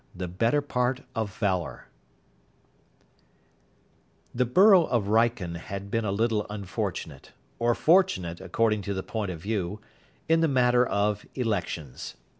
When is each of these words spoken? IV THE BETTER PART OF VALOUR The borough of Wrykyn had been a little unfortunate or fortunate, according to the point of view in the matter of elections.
IV 0.13 0.17
THE 0.17 0.27
BETTER 0.27 0.61
PART 0.61 1.01
OF 1.13 1.37
VALOUR 1.37 1.87
The 4.33 4.45
borough 4.47 4.87
of 4.87 5.03
Wrykyn 5.09 5.57
had 5.57 5.91
been 5.91 6.05
a 6.05 6.11
little 6.11 6.47
unfortunate 6.49 7.33
or 7.59 7.75
fortunate, 7.75 8.41
according 8.41 8.81
to 8.81 8.95
the 8.95 9.03
point 9.03 9.29
of 9.29 9.39
view 9.39 9.79
in 10.27 10.39
the 10.39 10.47
matter 10.47 10.83
of 10.83 11.23
elections. 11.35 12.15